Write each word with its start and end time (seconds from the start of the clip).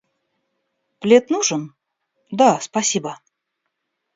«Плед 1.01 1.25
нужен?»— 1.33 1.63
«Да, 2.39 2.49
спасибо». 2.67 3.11